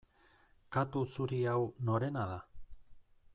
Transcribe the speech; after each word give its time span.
Katu 0.77 1.03
zuri 1.17 1.41
hau 1.51 1.59
norena 1.91 2.25
da? 2.33 2.41